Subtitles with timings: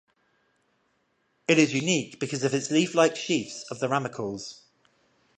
[1.47, 4.61] It is unique because of its leaflike sheaths of the ramicauls.